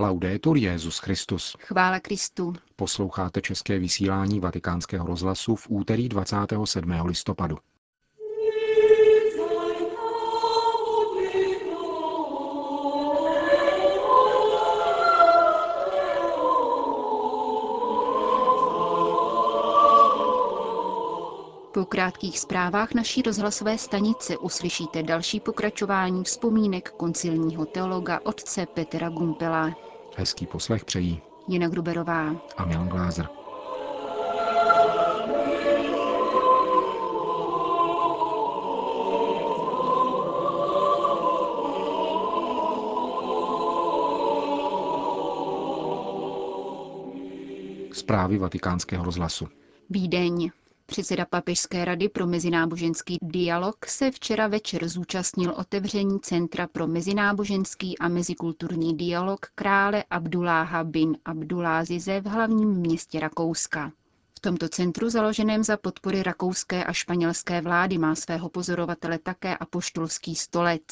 [0.00, 1.56] Laudetur Jezus Christus.
[1.60, 2.52] Chvála Kristu.
[2.76, 6.90] Posloucháte české vysílání Vatikánského rozhlasu v úterý 27.
[7.04, 7.58] listopadu.
[21.74, 29.87] Po krátkých zprávách naší rozhlasové stanice uslyšíte další pokračování vzpomínek koncilního teologa otce Petra Gumpela.
[30.18, 33.28] Hezký poslech přejí Jena Gruberová a Milan Glázer.
[47.92, 49.48] Zprávy vatikánského rozhlasu.
[49.90, 50.50] Vídeň.
[50.90, 58.08] Předseda Papežské rady pro mezináboženský dialog se včera večer zúčastnil otevření Centra pro mezináboženský a
[58.08, 63.92] mezikulturní dialog krále Abduláha bin Abdulázize v hlavním městě Rakouska.
[64.38, 70.34] V tomto centru, založeném za podpory rakouské a španělské vlády, má svého pozorovatele také apoštolský
[70.34, 70.82] stolec.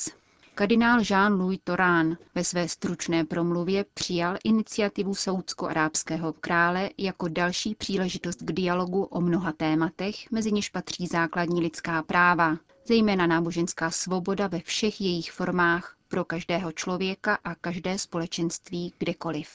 [0.59, 8.53] Kardinál Jean-Louis Torán ve své stručné promluvě přijal iniciativu saudsko-arábského krále jako další příležitost k
[8.53, 12.57] dialogu o mnoha tématech, mezi něž patří základní lidská práva,
[12.89, 19.49] zejména náboženská svoboda ve všech jejich formách pro každého člověka a každé společenství kdekoliv.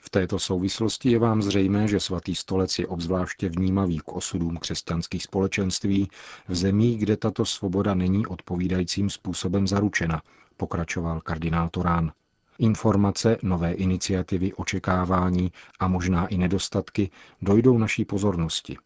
[0.00, 5.22] V této souvislosti je vám zřejmé, že svatý stolec je obzvláště vnímavý k osudům křesťanských
[5.22, 6.08] společenství
[6.48, 10.22] v zemích, kde tato svoboda není odpovídajícím způsobem zaručena,
[10.56, 12.12] pokračoval kardinál Torán.
[12.58, 17.10] Informace, nové iniciativy, očekávání a možná i nedostatky
[17.42, 18.76] dojdou naší pozornosti.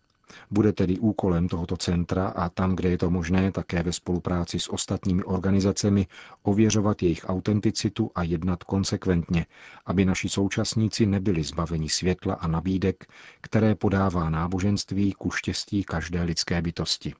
[0.51, 4.73] Bude tedy úkolem tohoto centra a tam, kde je to možné, také ve spolupráci s
[4.73, 6.07] ostatními organizacemi
[6.43, 9.47] ověřovat jejich autenticitu a jednat konsekventně,
[9.87, 13.07] aby naši současníci nebyli zbaveni světla a nabídek,
[13.41, 17.15] které podává náboženství ku štěstí každé lidské bytosti.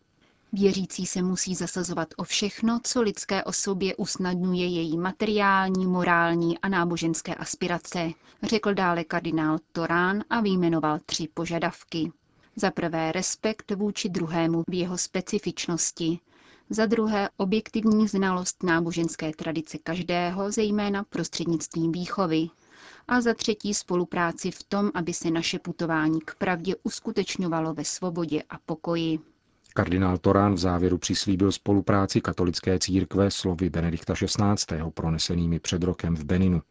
[0.53, 7.35] Věřící se musí zasazovat o všechno, co lidské osobě usnadňuje její materiální, morální a náboženské
[7.35, 8.11] aspirace,
[8.43, 12.13] řekl dále kardinál Torán a vyjmenoval tři požadavky.
[12.57, 16.19] Za prvé respekt vůči druhému v jeho specifičnosti,
[16.71, 22.49] za druhé objektivní znalost náboženské tradice každého, zejména prostřednictvím výchovy,
[23.09, 28.43] a za třetí spolupráci v tom, aby se naše putování k pravdě uskutečňovalo ve svobodě
[28.51, 29.19] a pokoji.
[29.75, 34.77] Kardinál Torán v závěru přislíbil spolupráci katolické církve slovy Benedikta XVI.
[34.95, 36.63] pronesenými před rokem v Beninu.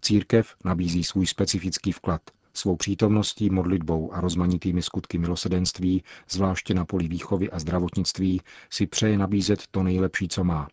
[0.00, 2.20] Církev nabízí svůj specifický vklad,
[2.54, 8.40] svou přítomností, modlitbou a rozmanitými skutky milosedenství, zvláště na poli výchovy a zdravotnictví,
[8.70, 10.68] si přeje nabízet to nejlepší, co má.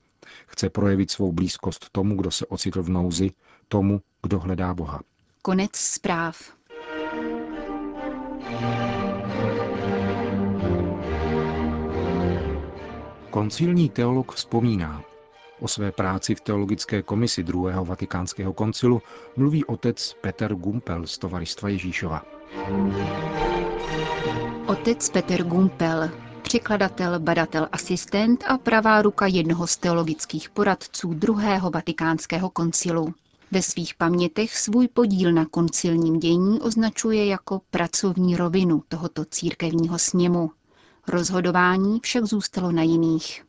[0.47, 3.31] Chce projevit svou blízkost tomu, kdo se ocitl v nouzi,
[3.67, 5.01] tomu, kdo hledá Boha.
[5.41, 6.53] Konec zpráv.
[13.33, 15.03] Koncilní teolog vzpomíná.
[15.59, 19.01] O své práci v teologické komisi druhého vatikánského koncilu
[19.37, 22.25] mluví otec Peter Gumpel z Tovaristva Ježíšova.
[24.67, 26.09] Otec Peter Gumpel,
[26.41, 33.13] překladatel, badatel, asistent a pravá ruka jednoho z teologických poradců druhého vatikánského koncilu.
[33.51, 40.51] Ve svých pamětech svůj podíl na koncilním dění označuje jako pracovní rovinu tohoto církevního sněmu.
[41.07, 43.43] Rozhodování však zůstalo na jiných.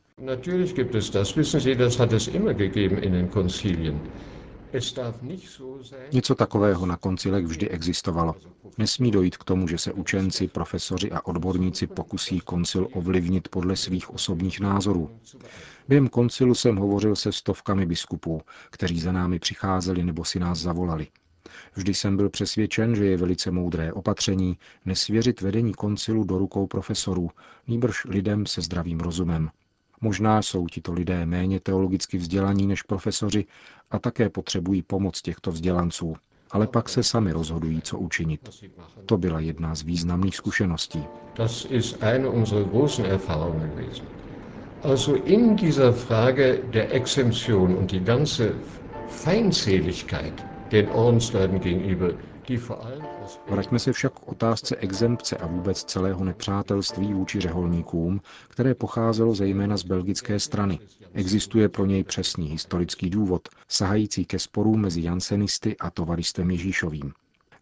[6.13, 8.35] Něco takového na koncilech vždy existovalo.
[8.79, 14.11] Nesmí dojít k tomu, že se učenci, profesoři a odborníci pokusí koncil ovlivnit podle svých
[14.11, 15.11] osobních názorů.
[15.89, 21.07] Během koncilu jsem hovořil se stovkami biskupů, kteří za námi přicházeli nebo si nás zavolali.
[21.75, 27.31] Vždy jsem byl přesvědčen, že je velice moudré opatření nesvěřit vedení koncilu do rukou profesorů,
[27.67, 29.51] nýbrž lidem se zdravým rozumem.
[30.01, 33.45] Možná jsou tito lidé méně teologicky vzdělaní než profesoři
[33.91, 36.15] a také potřebují pomoc těchto vzdělanců,
[36.51, 38.49] ale pak se sami rozhodují, co učinit.
[39.07, 41.05] To byla jedna z významných zkušeností.
[44.83, 48.53] Also in dieser Frage der Exemption und die ganze
[49.09, 50.54] Feindseligkeit
[53.49, 59.77] Vraťme se však k otázce exempce a vůbec celého nepřátelství vůči řeholníkům, které pocházelo zejména
[59.77, 60.79] z belgické strany.
[61.13, 67.13] Existuje pro něj přesný historický důvod, sahající ke sporům mezi Jansenisty a tovaristvem Ježíšovým.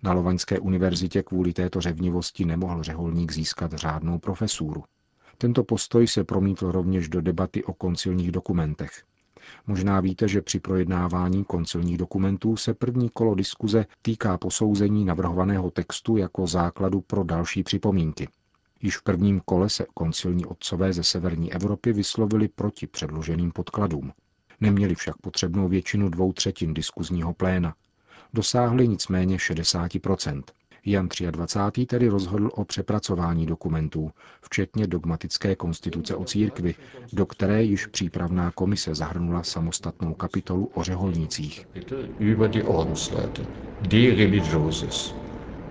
[0.03, 4.85] Na Lovaňské univerzitě kvůli této řevnivosti nemohl řeholník získat řádnou profesúru.
[5.39, 9.03] Tento postoj se promítl rovněž do debaty o koncilních dokumentech.
[9.67, 16.17] Možná víte, že při projednávání koncilních dokumentů se první kolo diskuze týká posouzení navrhovaného textu
[16.17, 18.29] jako základu pro další připomínky.
[18.83, 24.13] Již v prvním kole se koncilní otcové ze severní Evropy vyslovili proti předloženým podkladům.
[24.61, 27.75] Neměli však potřebnou většinu dvou třetin diskuzního pléna.
[28.35, 29.91] Dosáhli nicméně 60
[30.85, 31.87] Jan 23.
[31.87, 36.75] tedy rozhodl o přepracování dokumentů, včetně dogmatické konstituce o církvi,
[37.13, 41.67] do které již přípravná komise zahrnula samostatnou kapitolu o řeholnících.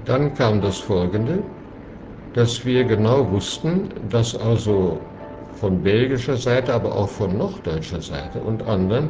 [0.03, 1.37] Dann kam das folgende,
[2.33, 4.97] dass wir genau wussten, dass also
[5.59, 9.09] von belgischer Seite, aber auch von norddeutscher Seite und anderen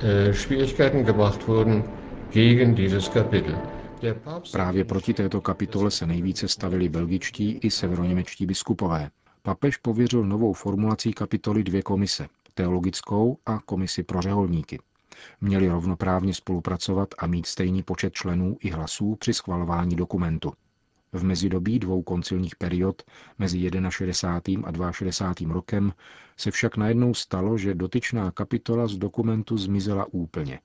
[0.00, 1.82] äh, Schwierigkeiten gemacht wurden
[2.30, 3.54] gegen dieses Kapitel.
[4.52, 9.10] Právě proti této kapitole se nejvíce stavili belgičtí i severoněmečtí biskupové.
[9.42, 14.78] Papež pověřil novou formulací kapitoly dvě komise, teologickou a komisi pro řeholníky.
[15.40, 20.52] Měli rovnoprávně spolupracovat a mít stejný počet členů i hlasů při schvalování dokumentu.
[21.12, 23.02] V mezidobí dvou koncilních period
[23.38, 24.68] mezi 61.
[24.88, 25.54] a 62.
[25.54, 25.92] rokem
[26.36, 30.60] se však najednou stalo, že dotyčná kapitola z dokumentu zmizela úplně.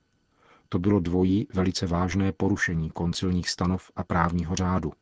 [0.74, 4.92] To bylo dvojí velice vážné porušení koncilních stanov a právního řádu.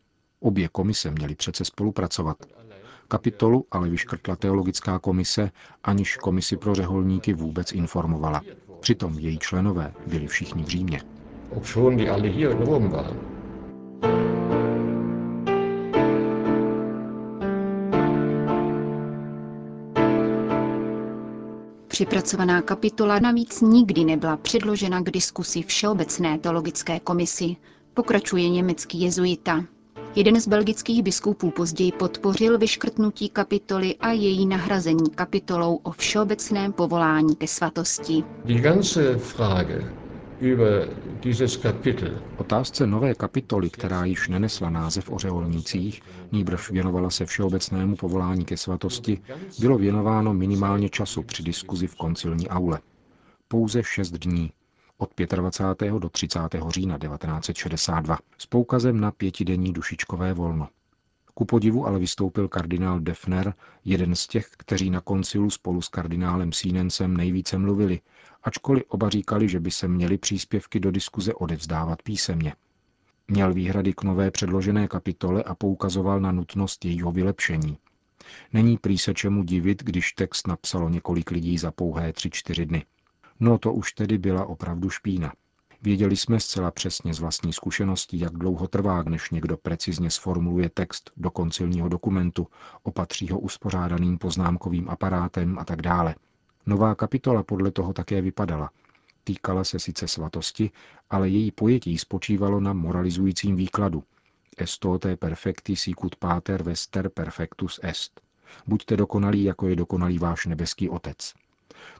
[0.40, 2.36] Obě komise měly přece spolupracovat.
[3.08, 5.50] Kapitolu ale vyškrtla teologická komise,
[5.84, 8.42] aniž komisi pro řeholníky vůbec informovala.
[8.80, 11.00] Přitom její členové byli všichni v Římě.
[11.50, 13.41] Obschon die alle hier in Rom waren.
[22.02, 27.56] Připracovaná kapitola navíc nikdy nebyla předložena k diskusi Všeobecné teologické komisi,
[27.94, 29.64] pokračuje německý jezuita.
[30.14, 37.36] Jeden z belgických biskupů později podpořil vyškrtnutí kapitoly a její nahrazení kapitolou o všeobecném povolání
[37.36, 38.24] ke svatosti.
[38.44, 40.01] Die ganze Frage.
[42.36, 46.02] Otázce nové kapitoly, která již nenesla název o řeholnících,
[46.32, 49.22] nýbrž věnovala se všeobecnému povolání ke svatosti,
[49.60, 52.80] bylo věnováno minimálně času při diskuzi v koncilní aule.
[53.48, 54.52] Pouze šest dní,
[54.98, 55.92] od 25.
[55.98, 56.40] do 30.
[56.68, 60.68] října 1962, s poukazem na pětidenní dušičkové volno.
[61.34, 66.52] Ku podivu ale vystoupil kardinál Defner, jeden z těch, kteří na koncilu spolu s kardinálem
[66.52, 68.00] Sienencem nejvíce mluvili,
[68.42, 72.54] ačkoliv oba říkali, že by se měli příspěvky do diskuze odevzdávat písemně.
[73.28, 77.78] Měl výhrady k nové předložené kapitole a poukazoval na nutnost jejího vylepšení.
[78.52, 82.84] Není prý se čemu divit, když text napsalo několik lidí za pouhé tři čtyři dny.
[83.40, 85.32] No to už tedy byla opravdu špína.
[85.82, 91.10] Věděli jsme zcela přesně z vlastní zkušenosti, jak dlouho trvá, než někdo precizně sformuluje text
[91.16, 92.46] do koncilního dokumentu,
[92.82, 96.14] opatří ho uspořádaným poznámkovým aparátem a tak dále.
[96.66, 98.70] Nová kapitola podle toho také vypadala.
[99.24, 100.70] Týkala se sice svatosti,
[101.10, 104.04] ale její pojetí spočívalo na moralizujícím výkladu.
[104.58, 108.20] Estote perfecti sicut pater vester perfectus est.
[108.66, 111.34] Buďte dokonalí, jako je dokonalý váš nebeský otec.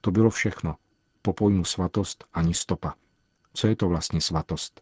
[0.00, 0.76] To bylo všechno.
[1.22, 2.94] Po pojmu svatost ani stopa.
[3.54, 4.80] Co je to vlastně svatost?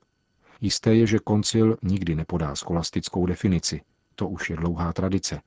[0.60, 3.80] Jisté je, že koncil nikdy nepodá skolastickou definici.
[4.14, 5.40] To už je dlouhá tradice.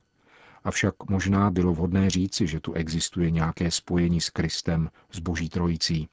[0.63, 6.09] Avšak možná bylo vhodné říci, že tu existuje nějaké spojení s Kristem, s Boží trojicí.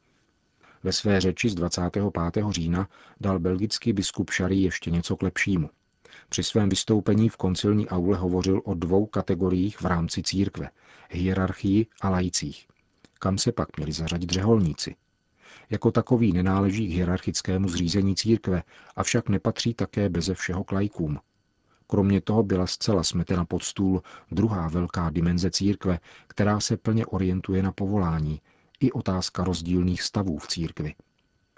[0.83, 2.05] Ve své řeči z 25.
[2.51, 2.89] října
[3.21, 5.71] dal belgický biskup Šary ještě něco k lepšímu.
[6.29, 10.71] Při svém vystoupení v koncilní aule hovořil o dvou kategoriích v rámci církve,
[11.11, 12.67] hierarchii a lajcích.
[13.19, 14.97] Kam se pak měli zařadit řeholníci?
[15.71, 18.63] Jako takový nenáleží k hierarchickému zřízení církve,
[18.97, 21.19] avšak nepatří také beze všeho k lajkům.
[21.87, 27.63] Kromě toho byla zcela smetena pod stůl druhá velká dimenze církve, která se plně orientuje
[27.63, 28.41] na povolání,
[28.81, 30.95] i otázka rozdílných stavů v církvi.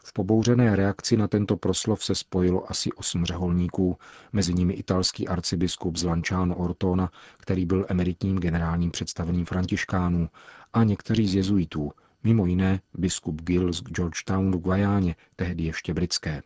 [0.04, 3.98] V pobouřené reakci na tento proslov se spojilo asi osm řeholníků,
[4.32, 10.28] mezi nimi italský arcibiskup z Lanciano Ortona, který byl emeritním generálním představeným františkánů,
[10.72, 11.92] a někteří z jezuitů,
[12.24, 16.42] mimo jiné biskup Gill z Georgetownu Guajáně, tehdy ještě britské.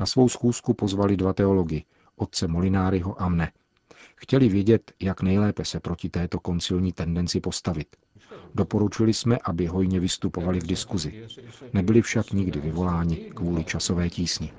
[0.00, 1.84] Na svou schůzku pozvali dva teology,
[2.16, 3.52] otce Molináryho a mne.
[4.16, 7.96] Chtěli vědět, jak nejlépe se proti této koncilní tendenci postavit.
[8.54, 11.26] Doporučili jsme, aby hojně vystupovali v diskuzi.
[11.72, 14.52] Nebyli však nikdy vyvoláni kvůli časové tísni.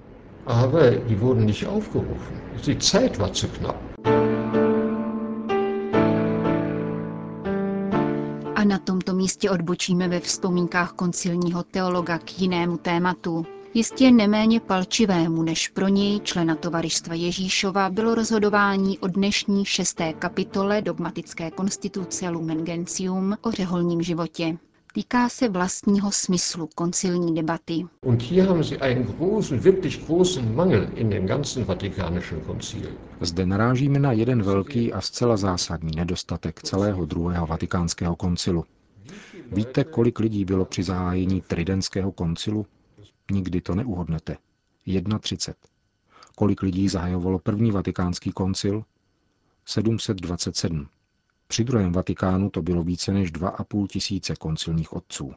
[0.46, 2.42] Aber die wurden nicht aufgerufen.
[2.66, 3.87] Die Zeit war zu knapp.
[8.58, 15.44] A na tomto místě odbočíme ve vzpomínkách koncilního teologa k jinému tématu jistě neméně palčivému
[15.44, 22.64] než pro něj člena tovaristva Ježíšova bylo rozhodování o dnešní šesté kapitole dogmatické konstituce Lumen
[22.66, 24.58] Gentium o řeholním životě.
[24.98, 27.86] Týká se vlastního smyslu koncilní debaty.
[28.02, 32.98] Und hier haben Sie einen großen, wirklich großen Mangel in dem ganzen Vatikanischen Konzil.
[33.22, 38.66] Zde narážíme na jeden velký a zcela zásadní nedostatek celého druhého vatikánského koncilu.
[39.52, 42.66] Víte, kolik lidí bylo při zahájení Tridentského koncilu?
[43.32, 44.38] Nikdy to neuhodnete.
[45.20, 45.56] 31.
[46.36, 48.84] Kolik lidí zahajovalo první vatikánský koncil?
[49.66, 50.88] 727.
[51.48, 55.34] Při druhém Vatikánu to bylo více než 2,5 tisíce koncilních otců.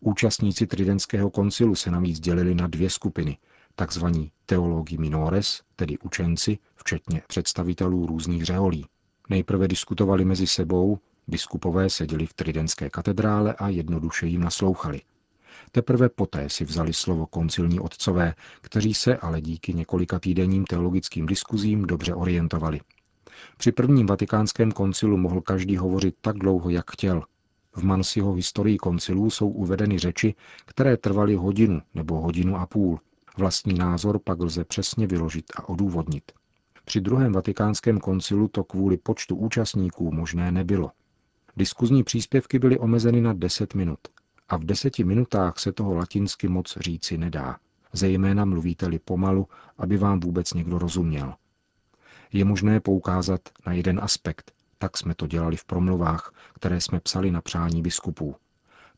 [0.00, 3.38] Účastníci Tridentského koncilu se navíc dělili na dvě skupiny,
[3.74, 8.86] takzvaní teologi minores, tedy učenci, včetně představitelů různých řeholí.
[9.30, 15.00] Nejprve diskutovali mezi sebou, biskupové seděli v Tridentské katedrále a jednoduše jim naslouchali.
[15.72, 21.82] Teprve poté si vzali slovo koncilní otcové, kteří se ale díky několika týdenním teologickým diskuzím
[21.86, 22.80] dobře orientovali.
[23.58, 27.22] Při prvním vatikánském koncilu mohl každý hovořit tak dlouho, jak chtěl.
[27.76, 30.34] V Mansiho historii koncilů jsou uvedeny řeči,
[30.66, 33.00] které trvaly hodinu nebo hodinu a půl.
[33.38, 36.32] Vlastní názor pak lze přesně vyložit a odůvodnit.
[36.84, 40.90] Při druhém vatikánském koncilu to kvůli počtu účastníků možné nebylo.
[41.56, 43.98] Diskuzní příspěvky byly omezeny na 10 minut
[44.48, 47.56] a v deseti minutách se toho latinsky moc říci nedá.
[47.92, 49.46] Zejména mluvíte-li pomalu,
[49.78, 51.34] aby vám vůbec někdo rozuměl.
[52.32, 57.30] Je možné poukázat na jeden aspekt, tak jsme to dělali v promluvách, které jsme psali
[57.30, 58.36] na přání biskupů.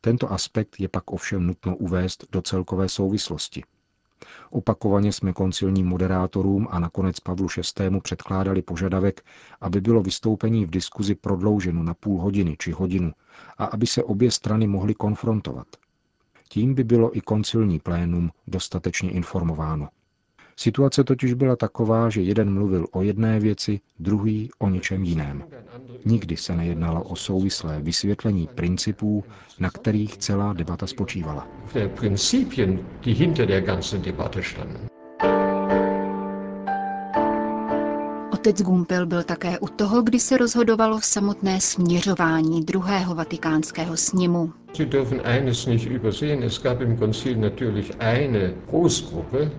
[0.01, 3.63] Tento aspekt je pak ovšem nutno uvést do celkové souvislosti.
[4.49, 7.47] Opakovaně jsme koncilním moderátorům a nakonec Pavlu
[7.79, 7.99] VI.
[8.03, 9.25] předkládali požadavek,
[9.61, 13.11] aby bylo vystoupení v diskuzi prodlouženo na půl hodiny či hodinu
[13.57, 15.67] a aby se obě strany mohly konfrontovat.
[16.49, 19.89] Tím by bylo i koncilní plénum dostatečně informováno.
[20.59, 25.43] Situace totiž byla taková, že jeden mluvil o jedné věci, druhý o něčem jiném.
[26.05, 29.23] Nikdy se nejednalo o souvislé vysvětlení principů,
[29.59, 31.47] na kterých celá debata spočívala.
[38.33, 44.53] Otec Gumpel byl také u toho, kdy se rozhodovalo samotné směřování druhého vatikánského sněmu.
[44.73, 46.43] Sie dürfen eines nicht übersehen.
[46.43, 49.51] Es gab im Konzil natürlich eine Großgruppe,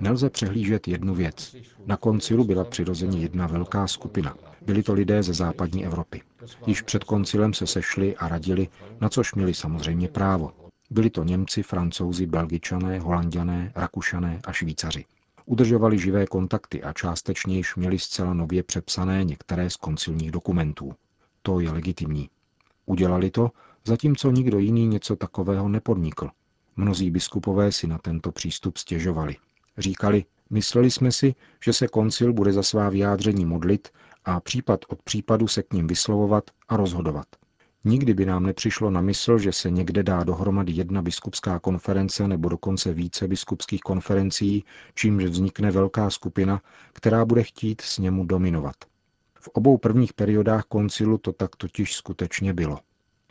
[0.00, 1.56] Nelze přehlížet jednu věc.
[1.86, 4.36] Na koncilu byla přirozeně jedna velká skupina.
[4.66, 6.22] Byli to lidé ze západní Evropy.
[6.66, 8.68] Již před koncilem se sešli a radili,
[9.00, 10.52] na což měli samozřejmě právo.
[10.90, 15.04] Byli to Němci, Francouzi, Belgičané, Holanděné, Rakušané a Švýcaři.
[15.46, 20.92] Udržovali živé kontakty a částečně již měli zcela nově přepsané některé z koncilních dokumentů.
[21.42, 22.30] To je legitimní.
[22.86, 23.50] Udělali to,
[23.84, 26.28] zatímco nikdo jiný něco takového nepodnikl.
[26.76, 29.36] Mnozí biskupové si na tento přístup stěžovali.
[29.78, 33.88] Říkali, mysleli jsme si, že se koncil bude za svá vyjádření modlit
[34.24, 37.26] a případ od případu se k ním vyslovovat a rozhodovat.
[37.84, 42.48] Nikdy by nám nepřišlo na mysl, že se někde dá dohromady jedna biskupská konference nebo
[42.48, 44.64] dokonce více biskupských konferencí,
[44.94, 48.76] čímž vznikne velká skupina, která bude chtít s němu dominovat.
[49.40, 52.78] V obou prvních periodách koncilu to tak totiž skutečně bylo.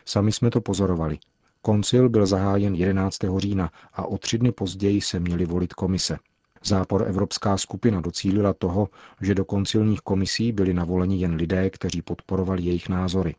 [0.05, 1.19] Sami jsme to pozorovali.
[1.65, 3.17] Koncil byl zahájen 11.
[3.37, 6.17] října a o tři dny později se měli volit komise.
[6.63, 8.89] Zápor Evropská skupina docílila toho,
[9.21, 13.35] že do koncilních komisí byli navoleni jen lidé, kteří podporovali jejich názory.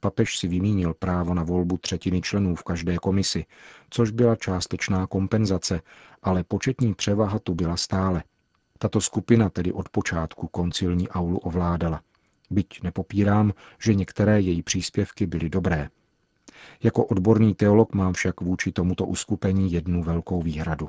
[0.00, 3.44] Papež si vymínil právo na volbu třetiny členů v každé komisi,
[3.90, 5.80] což byla částečná kompenzace,
[6.22, 8.22] ale početní převaha tu byla stále.
[8.78, 12.00] Tato skupina tedy od počátku koncilní aulu ovládala.
[12.50, 15.88] Byť nepopírám, že některé její příspěvky byly dobré.
[16.82, 20.88] Jako odborný teolog mám však vůči tomuto uskupení jednu velkou výhradu.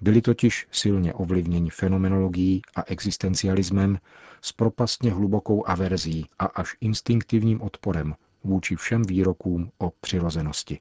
[0.00, 3.98] Byli totiž silně ovlivněni fenomenologií a existencialismem
[4.42, 10.78] s propastně hlubokou averzí a až instinktivním odporem vůči všem výrokům o přirozenosti.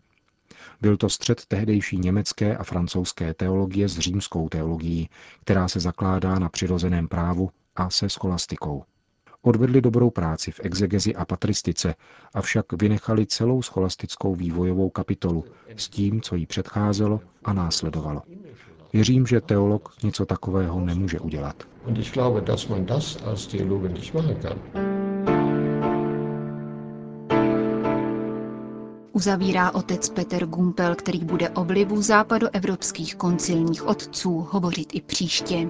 [0.82, 5.10] Byl to střed tehdejší německé a francouzské teologie s římskou teologií,
[5.42, 8.84] která se zakládá na přirozeném právu a se scholastikou.
[9.46, 11.96] Odvedli dobrou práci v exegezi a patristice,
[12.34, 15.44] avšak vynechali celou scholastickou vývojovou kapitolu
[15.76, 18.22] s tím, co jí předcházelo a následovalo.
[18.94, 21.64] Věřím, že teolog něco takového nemůže udělat.
[29.14, 35.70] Uzavírá otec Peter Gumpel, který bude o vlivu západoevropských koncilních otců hovořit i příště.